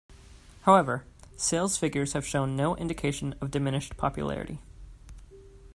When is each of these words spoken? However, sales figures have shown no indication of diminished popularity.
However, 0.61 1.05
sales 1.37 1.77
figures 1.77 2.13
have 2.13 2.25
shown 2.25 2.55
no 2.55 2.75
indication 2.75 3.35
of 3.39 3.51
diminished 3.51 3.97
popularity. 3.97 4.57